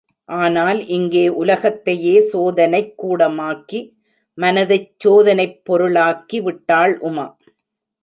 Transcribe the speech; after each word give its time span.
ஆனால் 0.29 0.87
இங்கே 0.87 1.29
உலகத்தையே 1.41 2.21
சோதனைக் 2.21 2.93
கூடமாக்கி, 3.03 3.81
மனத்தைச் 4.37 4.91
சோதனைப் 4.99 5.65
பொருளாக்கி 5.65 6.41
விட்டாள் 6.41 6.99
உமா. 6.99 7.27